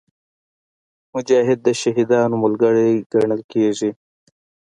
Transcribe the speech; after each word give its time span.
مجاهد 1.13 1.59
د 1.63 1.67
شهیدانو 1.81 2.35
ملګری 2.43 2.91
ګڼل 3.13 3.41
کېږي. 3.51 3.91